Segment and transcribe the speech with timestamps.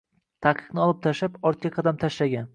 [0.45, 2.49] Taqiqni olib tashlab, ortga qadam tashlagan.